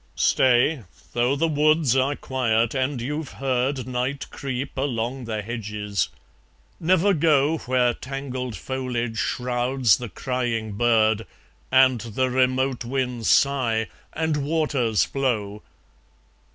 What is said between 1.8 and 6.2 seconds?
are quiet, and you've heard Night creep along the hedges.